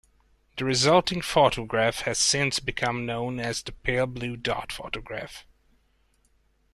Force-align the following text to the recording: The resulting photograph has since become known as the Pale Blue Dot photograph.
The 0.57 0.65
resulting 0.65 1.21
photograph 1.21 1.99
has 2.05 2.17
since 2.17 2.57
become 2.59 3.05
known 3.05 3.39
as 3.39 3.61
the 3.61 3.71
Pale 3.71 4.07
Blue 4.07 4.35
Dot 4.35 4.71
photograph. 4.71 5.45